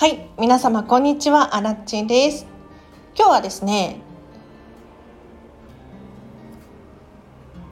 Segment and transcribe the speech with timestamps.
[0.00, 1.54] はい皆様こんにちは。
[1.54, 2.46] あらっちです。
[3.14, 4.00] 今日はですね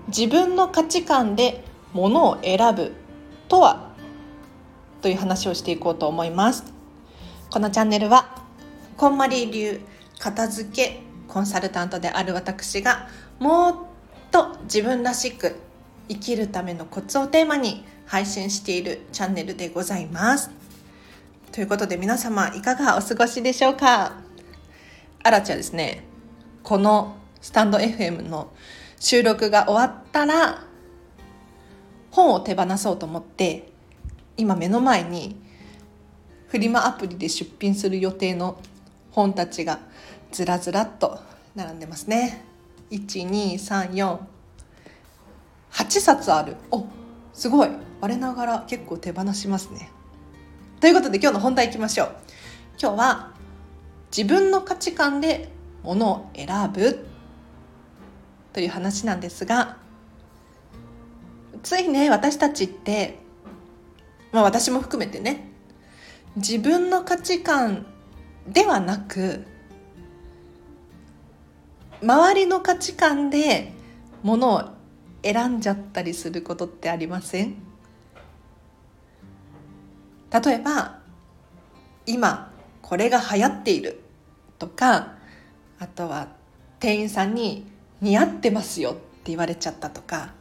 [0.09, 1.65] 自分の価値観で
[1.95, 2.93] ものを選ぶ
[3.49, 3.95] とは？
[5.01, 6.65] という話をしていこうと思います。
[7.49, 8.45] このチャンネルは
[8.99, 9.81] こんまり流
[10.19, 13.09] 片付けコンサルタントである私が
[13.39, 13.77] もっ
[14.31, 15.57] と自分らしく
[16.11, 20.51] 生きるためのコツをテーマに配信しているチャンネルでございます。
[21.53, 24.13] ということで皆様いかがお過ごしでしょうか？
[25.25, 26.05] あらちはですね
[26.63, 28.53] このスタンド FM の
[29.01, 30.65] 収録が終わったら
[32.11, 33.73] 本を手放そうと思って
[34.37, 35.37] 今目の前に
[36.49, 38.61] フリマアプリで出品する予定の
[39.11, 39.81] 本たちが
[40.31, 41.19] ずらずらっと
[41.55, 42.45] 並んでますね。
[42.91, 44.19] 12348
[46.01, 46.57] 冊ある。
[46.71, 46.87] お
[47.33, 47.71] すごい。
[48.01, 49.91] 我ながら結構手放しますね。
[50.81, 52.11] ということで今日の本題いきましょう。
[52.81, 53.33] 今日は
[54.17, 55.51] 自分の価値観で
[55.83, 57.05] ものを選ぶ
[58.53, 59.77] という話なんですが
[61.65, 63.19] ついね私たちって
[64.31, 65.51] まあ私も含めてね
[66.37, 67.85] 自分の価値観
[68.47, 69.45] ではなく
[72.01, 73.73] 周りの価値観で
[74.23, 74.63] ものを
[75.25, 77.68] 選んじゃったりすることってありません？
[80.33, 80.99] 例えば
[82.07, 84.01] 今これが流行っている
[84.59, 85.15] とか
[85.79, 86.29] あとは
[86.81, 87.67] 店員さんに
[88.01, 90.33] 似合ってますよって言われちゃったとか、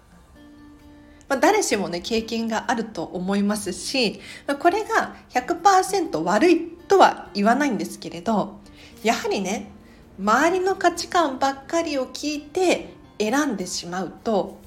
[1.28, 4.22] まあ、誰しもね経験があると思いますし、
[4.60, 8.60] これが100%悪いとは言わないんですけれど
[9.04, 9.72] やはりね
[10.20, 14.58] 周りの価値観ばっかりを聞いて選んでしまうと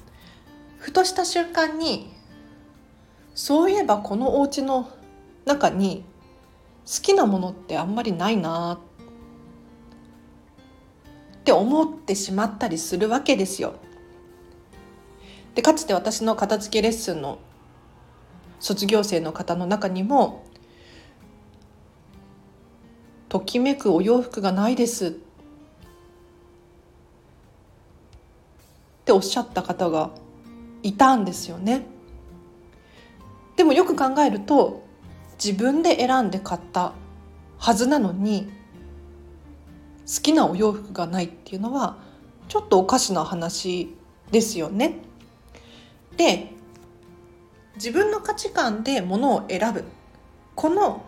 [0.77, 2.11] ふとした瞬間に
[3.33, 4.89] そういえばこのお家の
[5.45, 6.03] 中に
[6.85, 8.79] 好きなものってあんまりないなっ
[11.43, 13.75] て思ってしまったりするわけですよ。
[15.55, 17.39] でかつて私の片付けレッスンの
[18.59, 20.45] 卒業生の方の中にも
[23.27, 25.11] 「ときめくお洋服がないです」っ
[29.03, 30.11] ておっしゃった方が
[30.83, 31.85] いたんですよね。
[33.55, 34.80] でもよく考えると
[35.43, 36.93] 自分で選んで買った
[37.57, 38.51] はずなのに
[40.05, 41.97] 好きなお洋服がないっていうのは
[42.47, 43.95] ちょっとおかしな話
[44.29, 44.99] ですよね。
[46.15, 46.51] で
[47.75, 49.85] 自分の価値観で物を選ぶ
[50.55, 51.03] この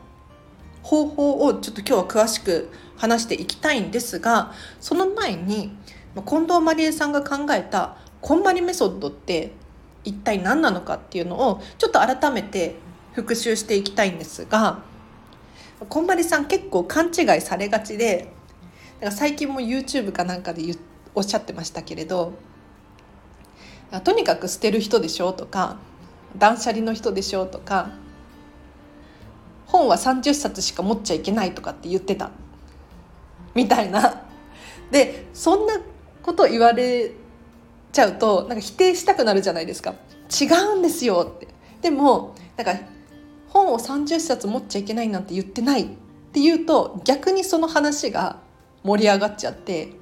[0.81, 5.77] 方法をちょっと今日は詳しく話していきたいんですがその前に
[6.25, 9.51] 近藤麻理恵さんが考えたこんまりメソッドって
[10.03, 12.75] 一体何なのかっていうのをちょっと改めて
[13.13, 14.83] 復習していきたいんですが
[15.89, 18.31] こんまりさん結構勘違いされがちで
[18.99, 20.63] だか最近も YouTube かなんかで
[21.15, 22.33] おっしゃってましたけれど
[24.03, 25.77] とにかく捨てる人でしょとか
[26.37, 27.91] 断捨離の人でしょとか
[29.73, 32.29] 本は30冊しか持っちゃいけないとかって言ってた。
[33.55, 34.23] みたいな。
[34.91, 35.79] でそんな
[36.21, 37.11] こと言われ
[37.91, 39.95] ちゃうとなんか否定したくなるじゃないですか。
[40.29, 40.45] 違
[40.75, 41.47] うんですよって。
[41.81, 42.75] でもなんか
[43.53, 45.87] 本を30冊持っちゃいけないなんて言ってないっ
[46.33, 48.39] ていうと逆にその話が
[48.83, 49.93] 盛り上がっちゃって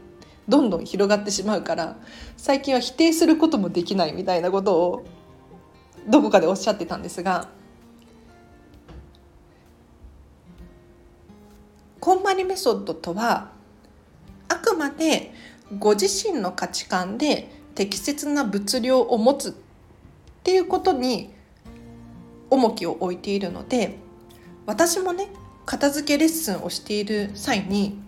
[0.47, 1.97] どんどん広がってしまうから
[2.37, 5.05] 最近は否定することもできないみたいなことを
[6.07, 7.49] どこかでおっしゃってたんですが
[11.99, 13.51] こんまりメソッドとは
[14.47, 15.33] あくまで
[15.77, 19.53] ご自身の価値観で適切な物量を持つっ
[20.43, 21.33] ていうことに
[22.51, 23.97] 重きを置いているので
[24.67, 25.29] 私もね
[25.65, 27.99] 片付けレッスンをしている際に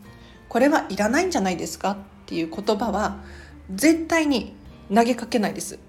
[0.49, 1.91] これはいらないんじゃないですか？
[1.91, 3.23] っていう言葉は
[3.73, 4.53] 絶対に
[4.93, 5.79] 投げかけないです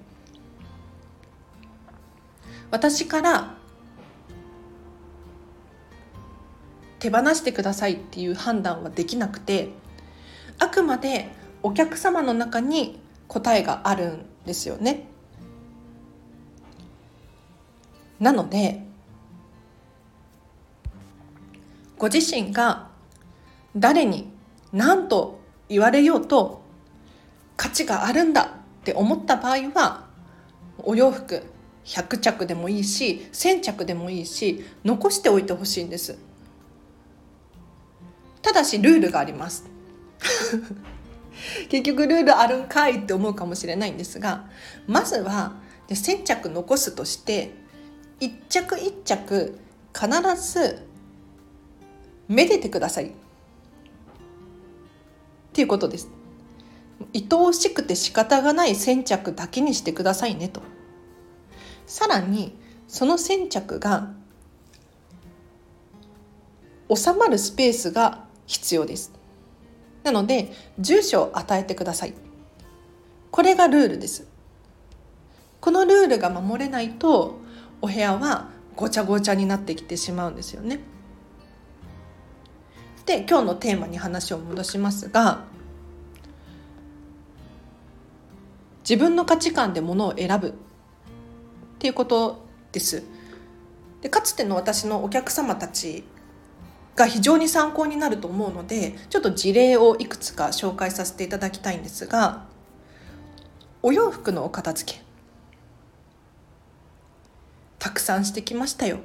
[2.71, 3.55] 私から
[6.99, 9.69] 手放してくださいっていう判断はできなくて
[10.59, 11.29] あくまで
[11.63, 12.99] お客様の中に
[13.29, 15.09] 答えがあるんですよね。
[18.25, 18.81] なので
[21.99, 22.89] ご自身が
[23.77, 24.33] 誰に
[24.73, 26.63] 何と言われようと
[27.59, 28.47] 価値があるんだっ
[28.83, 30.07] て思った場合は
[30.79, 31.43] お洋服
[31.85, 36.19] 100着でもいいし1,000着でもいいし残しておいてほしいんです。
[38.41, 39.65] ただしルールがあります。
[41.69, 44.47] 結局ルールあるんかいって思うかもしれないんですが
[44.87, 45.57] まずは
[45.89, 47.64] 1,000着残すとして
[48.21, 49.59] 一着一着
[49.93, 50.09] 必
[50.43, 50.87] ず
[52.29, 53.09] めでてください。
[53.09, 53.11] っ
[55.53, 56.09] ていうことです。
[57.15, 60.63] 愛おしくて仕方がない先着だけにしてくださいねと。
[61.87, 62.57] さらに
[62.89, 64.13] その先着が
[66.95, 69.13] 収まるスペースが必要です。
[70.03, 72.15] なので住所を与えてください。
[73.31, 74.27] これがルールです。
[75.61, 77.39] このルールが守れないと
[77.85, 80.81] お部屋はごちゃごちゃになってきてしまうんですよね。
[83.05, 85.45] で今日のテーマに話を戻しますが
[88.89, 90.53] 自分の価値観で物を選ぶっ
[91.79, 93.03] ていうことです。
[94.01, 96.05] でかつての私のお客様たち
[96.97, 102.47] が非常に参考になると思うのでちょっと事例をいくつか紹介させていただきたいんですが
[103.83, 105.14] お洋服のお片付け。
[108.05, 108.99] さんしてきましたよ。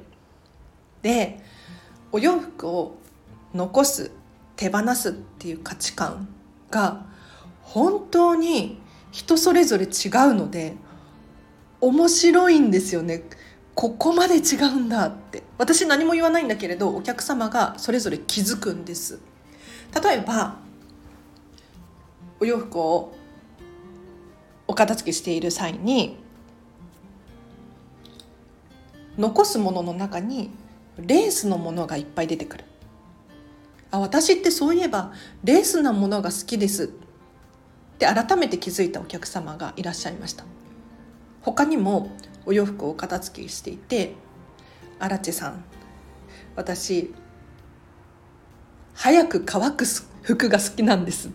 [1.02, 1.40] で
[2.12, 2.96] お洋服を
[3.54, 4.12] 残す
[4.56, 6.28] 手放すっていう価値観
[6.70, 7.06] が
[7.62, 8.80] 本当に
[9.10, 9.90] 人それぞれ違う
[10.34, 10.76] ので
[11.80, 13.24] 面白いんですよね。
[13.74, 15.42] ここまで違うんだって。
[15.56, 19.20] 私何も言わないんだけれどお客様がそれぞれ気づくんです。
[20.02, 20.58] 例えば
[22.38, 23.14] お洋服を
[24.66, 26.19] お片付けしている際に
[29.20, 30.50] 残すものの中に
[30.96, 32.64] レースのものがいっぱい出てくる。
[33.90, 35.12] あ私ってそういえば
[35.44, 36.84] レースなものが好きです。
[36.84, 36.88] っ
[37.98, 40.44] て改めて気づいたお客様がいらっしゃいました。
[41.42, 42.10] 他にも
[42.46, 44.14] お洋服を片付けしていて
[44.98, 45.64] 「アラチェさん
[46.56, 47.14] 私
[48.94, 49.84] 早く乾く
[50.22, 51.30] 服が好きなんです」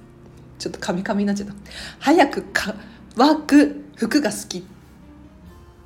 [0.57, 1.53] ちょっとカミカミになっちゃった
[1.99, 4.65] 「早く乾く服が好き」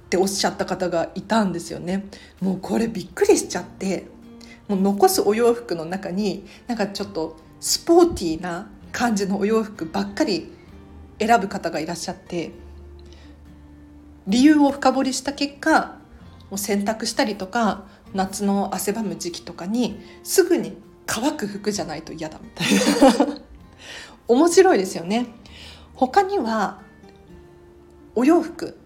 [0.09, 2.05] っておっしゃった方がいたんですよね。
[2.41, 4.07] もうこれびっくりしちゃって。
[4.67, 10.51] もう残すお洋服の中になんかちょっとスポーティーな感じのお洋服ばっかり
[11.19, 12.51] 選ぶ方がいらっしゃって。
[14.25, 15.97] 理由を深掘りした結果
[16.49, 20.77] もう洗濯したりとか夏の汗ばむ時期とかにすぐに
[21.07, 23.37] 乾く服じゃないと嫌だみたいな。
[24.27, 25.27] 面白いですよね。
[25.93, 26.81] 他には
[28.15, 28.78] お洋服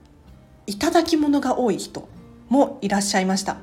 [0.68, 2.08] いただき物が多い人
[2.50, 3.58] もいらっしゃいました。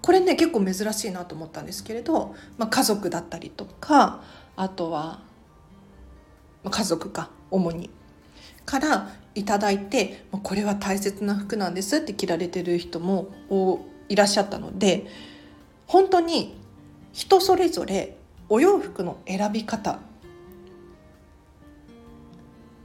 [0.00, 4.22] これね結構珍しいなと思ったんですけれど、まあ、家族だったりとか
[4.56, 5.20] あとは、
[6.68, 7.90] 家族か主に。
[8.64, 13.28] からいただいてこれは大切な服なんですって着られてる人も
[14.08, 15.06] いらっしゃったので
[15.86, 16.54] 本当に
[17.12, 18.16] 人それぞれ
[18.48, 19.98] お洋服の選び方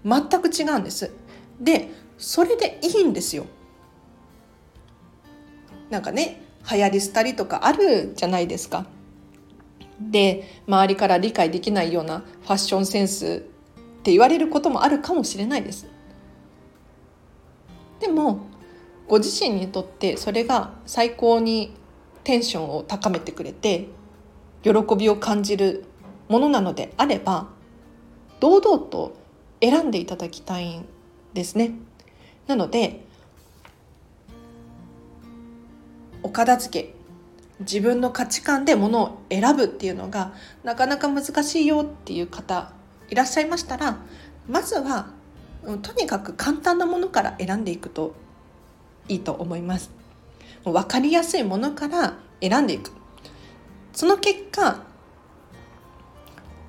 [0.04, 1.12] 全く違うんです。
[1.60, 3.46] でそれでいいんですよ。
[5.90, 8.86] なんかね流行り廃りとかあるじゃないですか。
[10.00, 15.88] で周りから理解できないようなファッションセンスって言われることもあるかもしれないです。
[18.00, 18.42] でも
[19.08, 21.74] ご自身にとってそれが最高に
[22.24, 23.88] テンションを高めてくれて
[24.62, 25.86] 喜びを感じる
[26.28, 27.48] ものなのであれば
[28.40, 29.16] 堂々と
[29.62, 30.86] 選んでいただきたいん
[31.34, 31.72] ですね。
[32.48, 33.06] なので
[36.24, 36.94] お片付け
[37.60, 42.72] 自分の価値観で物を選ぶっていうのがなかなか難しいよっていう方
[43.10, 43.98] いらっしゃいましたら
[44.48, 45.08] まずは
[45.82, 48.14] とにかく簡単なものから選んでいくと
[49.10, 49.92] いいと思います
[50.64, 52.92] 分かりやすいものから選んでいく
[53.94, 54.84] その結果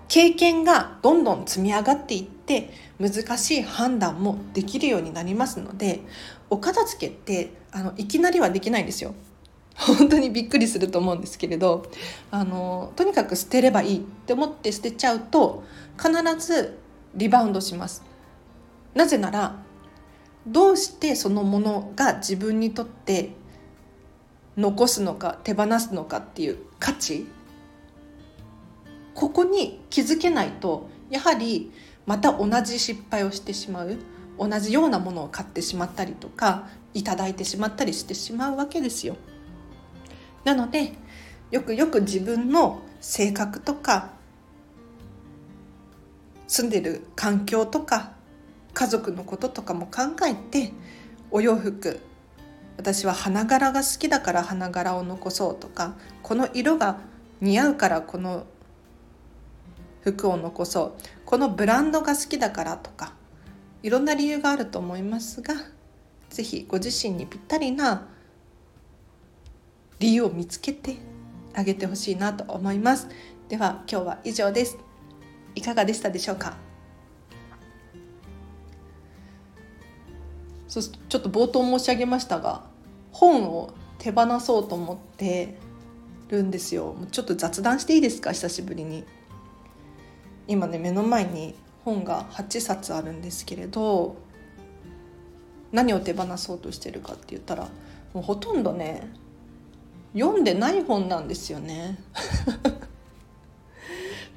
[0.08, 2.37] 経験がどんどん積み上がっていって
[2.98, 6.00] 難しい判断もできるようになりますので
[6.50, 9.14] お片付けってあのいきなりはできないんですよ。
[9.76, 11.86] 本当にびっくりすると思うんですけれど
[12.32, 15.62] あのとにかく捨てればいいって思って捨てちゃうと
[15.96, 16.12] 必
[16.44, 16.78] ず
[17.14, 18.02] リバウンドします。
[18.94, 19.56] なぜなら
[20.46, 23.30] どうしてそのものが自分にとって
[24.56, 27.26] 残すのか手放すのかっていう価値。
[29.14, 31.72] ここに気づけないとやはり
[32.08, 33.98] また同じ失敗をしてしまう
[34.38, 39.16] 同じようなものを買ってしまったりとかいただいてしまったりしてしまうわけですよ。
[40.42, 40.94] なので
[41.50, 44.12] よくよく自分の性格とか
[46.46, 48.12] 住んでる環境とか
[48.72, 50.72] 家族のこととかも考えて
[51.30, 52.00] お洋服
[52.78, 57.00] 私は花柄が好きだから花柄を残そうとかこの色が
[57.42, 58.46] 似合うからこの
[60.12, 60.92] 服を残そう。
[61.24, 63.14] このブランドが好きだからとか
[63.82, 65.54] いろんな理由があると思いますが
[66.30, 68.08] 是非ご自身にぴったりな
[69.98, 70.96] 理由を見つけて
[71.54, 73.08] あげてほしいなと思います。
[73.48, 74.78] では今日は以上です。
[75.54, 76.56] いかがでしたでしょうか？
[80.68, 82.64] そちょっと冒頭申し上げましたが
[83.10, 85.56] 本を手放そうと思って
[86.28, 86.94] るんですよ。
[87.10, 88.32] ちょっと雑談していいですか？
[88.32, 89.04] 久しぶりに。
[90.48, 94.16] 今ね目の前に本が8冊あるんですけれど
[95.70, 97.68] 何を手放そうとしてるかって言ったら
[98.14, 99.08] もうほとんどね
[100.14, 101.98] 読んでない本なんですよね。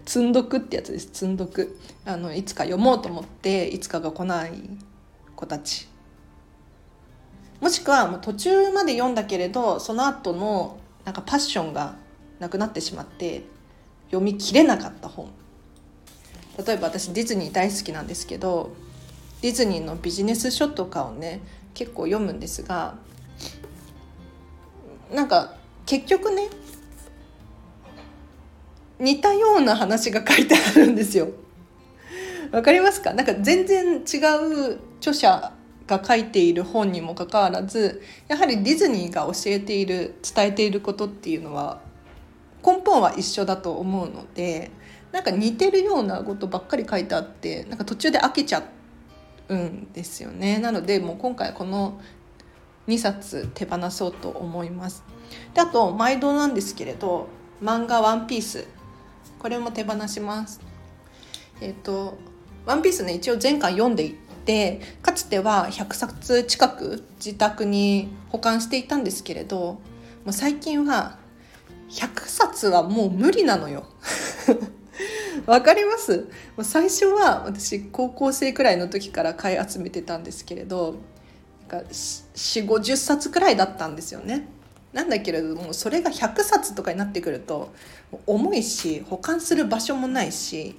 [0.05, 1.79] 積んどくってやつです積んどく。
[2.03, 4.51] あのいつか読もうと思っていつかが来ない
[5.35, 5.87] 子たち。
[7.61, 11.95] もしくはもう途中まで読んだけれどその後のなんかパッションが
[12.39, 13.43] なくなってしまって
[14.07, 15.29] 読み切れなかった本。
[16.57, 18.71] 例えば私ディズニー大好きなんですけど
[19.41, 21.41] ディズニーのビジネス書とかをね
[21.73, 22.95] 結構読むんですが
[25.13, 25.55] なんか
[25.85, 26.49] 結局ね
[28.99, 31.29] 似たような話が書いてあるんですよ。
[32.51, 33.13] わかりますか？
[33.13, 34.17] なんか全然違
[34.67, 35.53] う著者
[35.87, 41.81] が書いている本にもかかわらずやはりディズニーが教えている伝えていることっていうのは
[42.63, 44.69] 根本は一緒だと思うので
[45.11, 48.63] なんか似てるようなことばっかり書いてあってなんか途中で飽きちゃ
[49.49, 50.59] うんですよね。
[50.59, 51.99] なのでもう今回この
[52.87, 55.03] 2冊手放そうと思います。
[55.53, 57.27] であと毎度なんですけれど
[57.61, 58.65] 漫画「ワンピース。
[59.39, 60.61] これも手放します。
[61.61, 62.17] えっ、ー、と
[62.65, 64.15] 「ワンピースね一応前回読んでい
[64.45, 69.79] てかつては100冊近く自宅に保管していたんですけれども
[70.27, 71.17] う最近は
[71.89, 73.85] 100冊はもう無理なのよ。
[75.45, 76.27] わかります。
[76.61, 80.95] 最初は私高校生くらいの時から買い集めてたんですけれど
[81.69, 84.47] 4 5 0冊くらいだったんですよね。
[84.93, 87.73] なんだけれどもそれが100冊とかになってくると
[88.27, 90.77] 重いし保管する場所もないし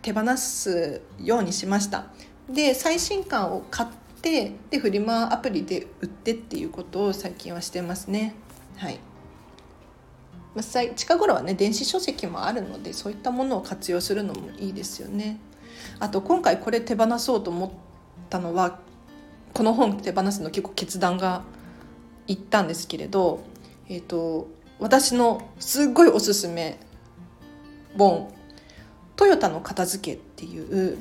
[0.00, 2.06] 手放すようにしました。
[2.48, 3.88] で最新刊を買っ
[4.22, 8.34] てでフリマアプリで売ってっていうことを最近はしてますね。
[8.76, 8.98] はい、
[10.62, 15.38] 近頃はね電子書籍もあるのでそういったものを活用するのもいいですよね。
[15.98, 17.70] あと今回これ手放そうと思っ
[18.30, 18.78] たのは
[19.52, 21.42] この本手放すの結構決断が
[22.26, 23.44] いったんですけれど、
[23.88, 26.78] えーと、私のすっごいおすすめ
[27.96, 28.32] 本
[29.16, 30.98] 「トヨタの片付け」っていう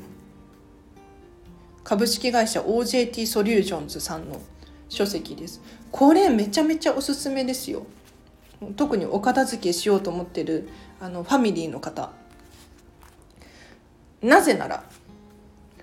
[1.83, 4.41] 株式会社 OJT ソリューションズさんの
[4.89, 5.61] 書籍です。
[5.91, 7.85] これめちゃめちゃおすすめですよ。
[8.75, 12.11] 特にお片付けしようと思ってるあのファミリーの方。
[14.21, 14.83] なぜなら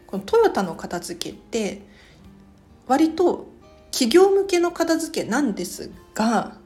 [0.07, 1.83] このトヨタの片付けって
[2.87, 3.47] 割と
[3.93, 6.57] 企業向けの片付けなんですが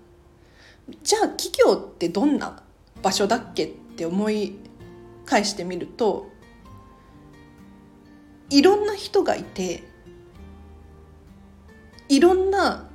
[1.02, 2.62] じゃあ企業ってどんな
[3.02, 4.56] 場所だっけって思い
[5.26, 6.28] 返してみると
[8.50, 9.82] いろんな人がいて
[12.08, 12.88] いろんな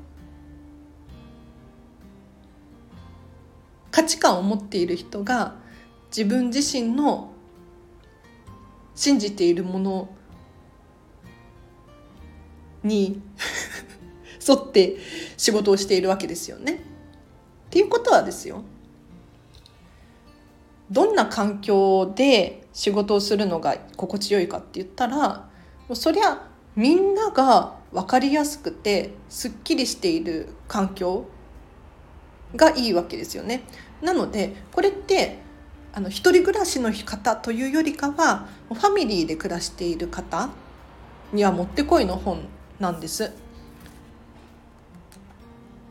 [3.99, 5.55] 価値観を持っている人が
[6.09, 7.33] 自分自身の
[8.95, 10.09] 信じているもの
[12.81, 13.21] に
[14.47, 14.95] 沿って
[15.35, 16.75] 仕事をしているわけですよね。
[16.75, 16.77] っ
[17.71, 18.63] ていうことはですよ
[20.89, 25.49] どんな環境で仕事をするのが心地よいかって言ったらも
[25.89, 31.25] うそりゃみんなが分かりやすくてすっきりしている環境
[32.55, 33.63] がいいわけですよね。
[34.01, 35.39] なのでこれって
[35.93, 40.49] あの一人暮らしの方というよりかはファミリーで暮らしている方
[41.33, 42.47] にはもってこいの本
[42.79, 43.31] なんです。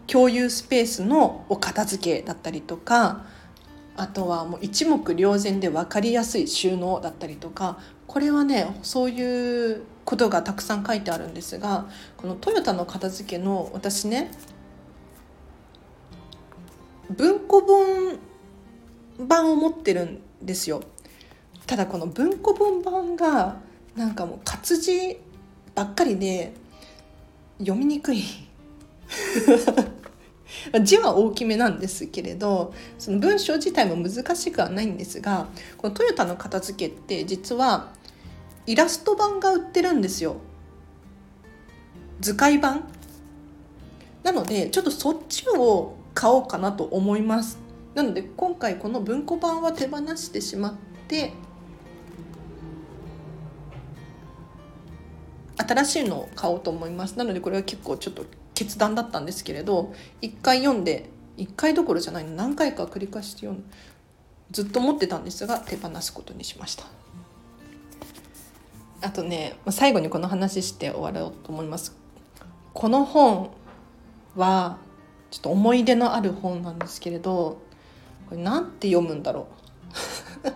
[0.08, 3.26] 共有スペースのお片付けだったりとか
[3.94, 14.30] あとはもう一目瞭然で分かりやすい収納だったりとかこれはねそういうことがたくさん書いてあるんですがこのトヨタの片付けの私ね
[17.10, 18.18] 文庫本
[19.26, 20.82] 版を持ってるんですよ。
[21.66, 23.56] ただこの文庫本版が
[23.96, 25.18] なんかもう活字
[25.74, 26.52] ばっかりで
[27.58, 28.22] 読みにくい。
[30.82, 35.46] 字は大きめなんですけれどその文章自体も難しくはないんですが
[35.76, 37.92] このトヨタの片付けって実は
[38.66, 40.36] イラスト版が売ってるんですよ。
[42.20, 42.88] 図解版。
[44.22, 47.60] なのでちょっとそっちを買おうかなと思います。
[47.94, 50.74] なので今回この文庫版は手放してしまっ
[51.06, 51.32] て
[55.56, 57.16] 新しいのを買おうと思います。
[57.16, 63.62] なのでこれは結構ちょっと決断だったんですけれど一回読んで1回どころじゃないの何回か繰り返して読む
[64.50, 66.84] ずっと思ってたんですが手放すことにしました。
[69.02, 71.96] あとね最後にこの話して終わろうと思います。
[72.74, 73.50] この本
[74.34, 74.78] は
[75.30, 77.60] ちょっと思い出のある本なんですけれど
[78.28, 79.48] これなんて読むんだろ
[80.42, 80.48] う。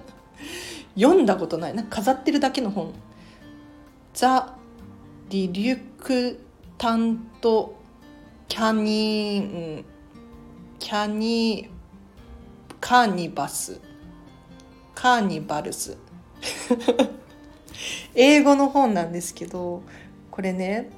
[1.01, 1.75] 読んだことない。
[1.75, 2.93] なんか飾ってるだけの本。
[4.13, 4.55] ザ・
[5.31, 6.39] リリュク
[6.77, 7.75] タント・
[8.49, 9.85] キャニーン
[10.79, 11.73] キャニー
[12.81, 13.81] カーニバス
[14.95, 15.97] カーニバルス
[18.15, 19.83] 英語の本なんですけど
[20.31, 20.91] これね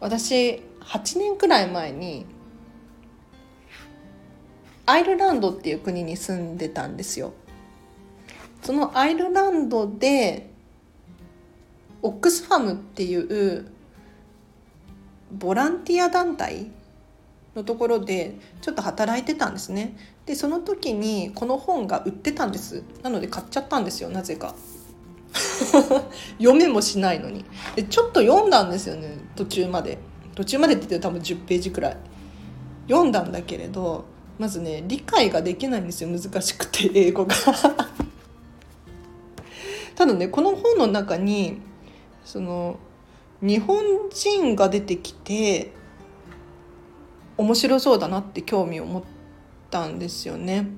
[0.00, 2.24] 私8年くらい前に
[4.86, 7.34] アイルランドっていう国に住んでたんですよ。
[8.62, 10.50] そのアイルランドで
[12.00, 13.70] オックスファムっていう
[15.30, 16.70] ボランティア団体
[17.54, 19.94] のところでちょっと働いてたんですね。
[20.24, 22.82] でその時にこの本が売ってたんです。
[23.02, 24.54] なので買っちゃったんですよなぜか。
[26.38, 27.44] 読めもしないのに。
[27.76, 29.98] でちょっと読んだんですよね途中まで。
[30.38, 31.96] 途中までって言って多分10ページくらい
[32.88, 34.04] 読んだんだけれど
[34.38, 37.34] まずね理解ができないんですよ難しくて 英語が
[39.96, 41.58] ただねこの本の中に
[42.24, 42.78] その
[43.40, 45.72] 日本人が出てきて
[47.36, 49.02] 面白そうだなって興味を持っ
[49.72, 50.68] たんですよね。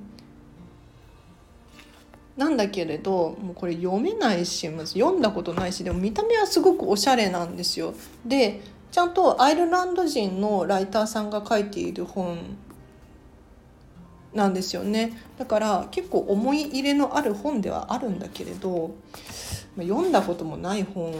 [2.38, 7.92] なんだけれどもうこれ読めないしまず読んだことないしでも見た目はすごくおしゃれなんですよ。
[8.24, 12.38] でちゃんとアイルランド人のライターさんが書いている本
[14.34, 18.94] なんですよねだから結構思い入れのある本ではあるんだけれど
[19.76, 21.14] 読んだこともない本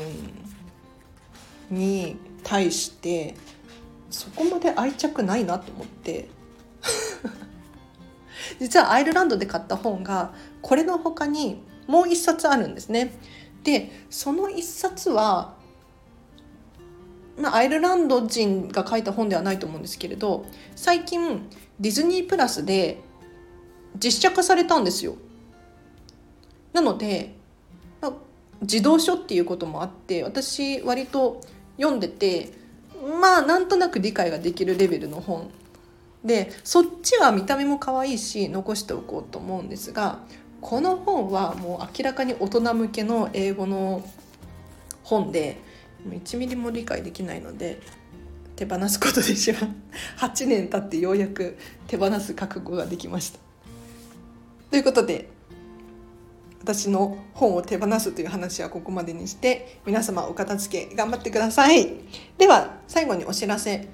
[1.71, 3.35] に対して
[4.11, 6.28] そこまで愛着ないなと思って
[8.59, 13.13] 実はアイルランドで買った本がこれの他にもう一冊あるんですね。
[13.65, 15.54] でその一冊は、
[17.49, 20.45] アイルランド人が書いた本ではないと思うんですけれど
[20.76, 21.49] 最近
[21.79, 23.00] ディズニープラスで
[23.99, 25.17] 実写化されたんですよ。
[26.73, 27.35] なので、
[28.00, 28.13] まあ、
[28.63, 31.41] 児童書っていうこともあって私割と
[31.76, 32.53] 読んでて
[33.21, 35.50] まあなんとなく理解ができるレベルの本
[36.25, 40.21] でそっちは見た目も可愛いし残しておこうと思うんですが
[40.61, 44.07] この本はもう明らかに大人向けの英語の
[45.03, 45.61] 本で
[46.08, 47.80] 1ミリも理解できないので
[48.56, 49.58] 手放すことでしま
[50.19, 53.39] 8 年経ってようやく手放す覚悟ができました。
[54.71, 55.28] ということで
[56.63, 61.89] 私の本を手放すという話はここまでにして皆様お片付け頑張ってください。
[62.39, 63.89] では最後にお知らせ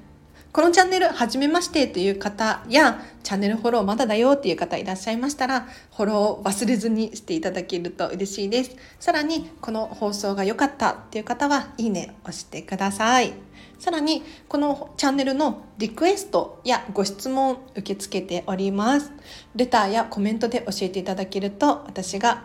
[0.56, 8.74] このチャンネル初めましてという方やチャンネルフォローまだだよっていう方いらっしゃいましたらフォローを忘れずにしていただけると嬉しいです。
[8.98, 13.34] さらにこの放送が良かったっていう方はいいね押してください。
[13.78, 19.12] さらにこのチャンネルのリクエストやご質問受け付けております。
[19.56, 22.44] レターやコメントで教えていただけると私が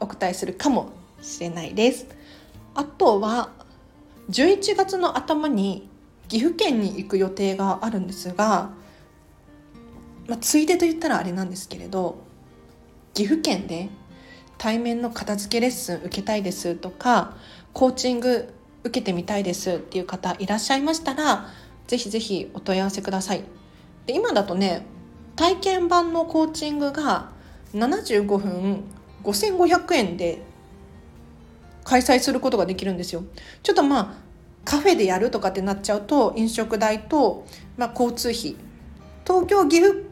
[0.00, 0.88] お答えするかも
[1.20, 2.06] しれないです。
[2.74, 3.50] あとは
[4.30, 5.90] 11月の頭に
[6.28, 8.70] 岐阜県に行く予定があるんですが、
[10.26, 12.18] まあ、ついでと言ったらあれなんですけれど
[13.14, 13.88] 岐阜県で
[14.58, 17.36] 対面の片付けレッスン受けたいですとか
[17.72, 18.52] コーチング
[18.84, 21.48] 受けてみたいですっていう方いらっしゃいましたら
[21.86, 23.44] ぜひぜひお問い合わせください。
[24.06, 24.86] で今だとね
[25.36, 27.30] 体験版のコーチングが
[27.74, 28.84] 75分
[29.22, 30.42] 5500円で
[31.84, 33.24] 開催することができるんですよ。
[33.62, 34.25] ちょっとまあ
[34.66, 37.46] カフェでやるとかってなっちゃうと飲食代と、
[37.78, 38.56] まあ、交通費。
[39.24, 40.02] 東京岐阜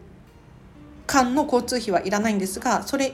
[1.07, 3.13] 間の交通費はいらないんですがそれ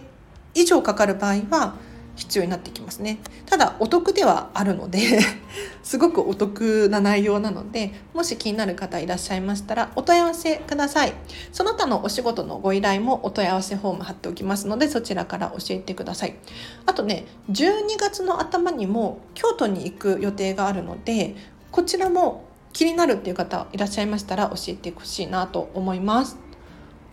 [0.55, 1.75] 以上かかる場合は
[2.21, 3.19] 必要になってきますね。
[3.47, 5.01] ただお得ではあるので
[5.83, 11.15] すごくお得な内容なのでもし気になる方いらっしゃいましたらお問い合わせください。
[11.51, 16.37] その他のお仕事のご依頼もお問い合わせフォーム貼っておきますのでそちらから教えてください。
[16.85, 21.35] あとね12月の頭にも京都に行く予定があるので
[21.73, 26.37] こちらも気になるっていう方いらっしゃいましたら教えてほしいなと思います。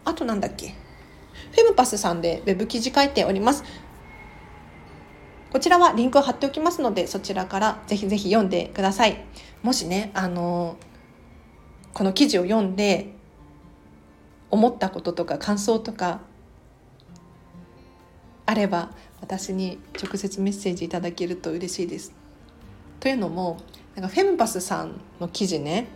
[0.03, 0.75] あとなんだっけ？
[1.51, 3.63] フェムパスさんで web 記事書いております。
[5.51, 9.25] こちらはリンクを貼っておきますのでそちらからぜひぜひ読んでください
[9.63, 10.77] もしねあの
[11.93, 13.13] この記事を読んで
[14.51, 16.21] 思ったこととか感想とか
[18.45, 22.13] あれば私に直接メッセージいただけると嬉しいです。
[22.99, 23.57] というのも
[23.95, 25.87] なんかフェムパスさんの記事ね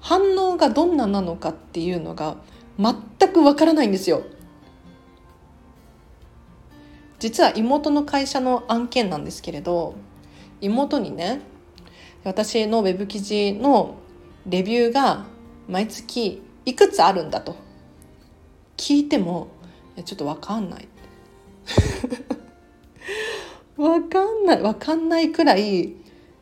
[0.00, 2.36] 反応がどんななのかっていうのが
[2.78, 4.22] 全くわからないんですよ。
[7.20, 9.94] 実は妹の会社の案件なんですけれど
[10.60, 11.42] 妹にね
[12.24, 14.00] 私のウェブ記事の
[14.46, 15.26] レビューが
[15.68, 17.56] 毎月いくつあるんだと。
[18.76, 19.48] 聞いても
[20.04, 20.88] ちょっと分かんない。
[23.76, 25.94] 分かんない分かんないくらい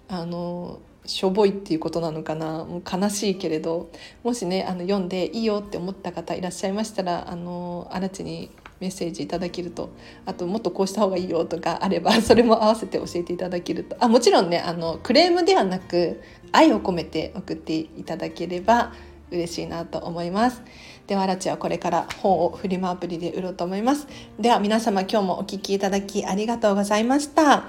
[0.08, 2.64] あのしょぼいっていうことなのかな。
[2.64, 3.90] もう悲しいけれど。
[4.24, 9.90] もしねあの読んでいいよって思った方いらっしゃいましたらあの新地にメッセージいただけると
[10.26, 16.20] あともっとこうした方がいいよとかあれば それも合わせて教えていただけるとあもちろんねあのクレームではなく
[16.52, 18.92] 愛を込めて送っていただければ
[19.30, 20.62] 嬉しいなと思います
[21.06, 24.06] ではラチはこれから本をフリマアプリで売ろうと思います
[24.38, 27.64] では皆様今日もお聴きいただきありがとうございました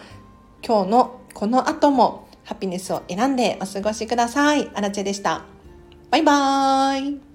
[0.65, 4.67] 今日のこの後もハピネスを選んでお過ごしください。
[4.74, 5.43] アラチェでした。
[6.10, 7.29] バイバーイ。